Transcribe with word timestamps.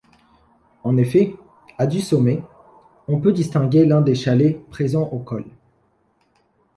En 0.83 0.97
effet, 0.97 1.35
à 1.77 1.85
du 1.85 2.01
sommet, 2.01 2.41
on 3.07 3.19
peut 3.19 3.33
distinguer 3.33 3.85
l’un 3.85 4.01
des 4.01 4.15
chalets 4.15 4.67
présents 4.71 5.05
au 5.11 5.19
col. 5.19 5.45